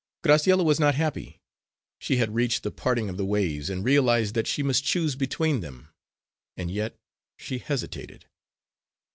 [0.23, 1.43] Graciella was not happy.
[1.99, 5.59] She had reached the parting of the ways, and realised that she must choose between
[5.61, 5.89] them.
[6.57, 6.97] And yet
[7.37, 8.25] she hesitated.